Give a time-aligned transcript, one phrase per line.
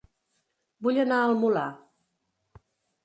[0.87, 1.67] Vull anar a El Molar